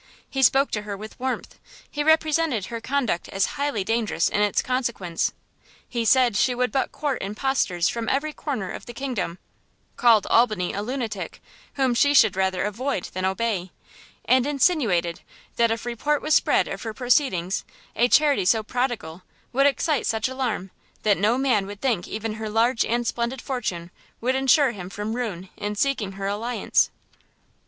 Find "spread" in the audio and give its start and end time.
16.33-16.67